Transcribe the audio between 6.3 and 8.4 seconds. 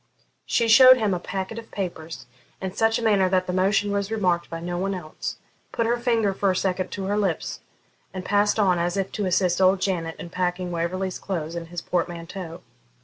for a second to her lips, and